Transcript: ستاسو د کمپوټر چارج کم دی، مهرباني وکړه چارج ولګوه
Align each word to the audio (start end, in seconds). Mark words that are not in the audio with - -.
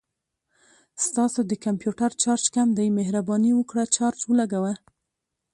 ستاسو 1.05 1.39
د 1.45 1.51
کمپوټر 1.65 2.11
چارج 2.21 2.45
کم 2.55 2.67
دی، 2.77 2.87
مهرباني 2.97 3.51
وکړه 3.55 3.83
چارج 3.95 4.19
ولګوه 4.27 4.73